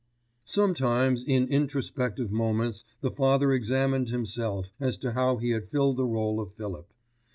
Sometimes 0.45 1.23
in 1.23 1.47
introspective 1.47 2.31
moments 2.31 2.83
the 3.01 3.11
father 3.11 3.53
examined 3.53 4.09
himself 4.09 4.65
as 4.79 4.97
to 4.97 5.11
how 5.11 5.37
he 5.37 5.51
had 5.51 5.69
filled 5.69 5.97
the 5.97 6.05
role 6.07 6.39
of 6.39 6.55
Philip. 6.55 6.91